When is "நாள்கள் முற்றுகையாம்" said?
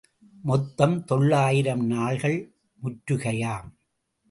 1.85-3.69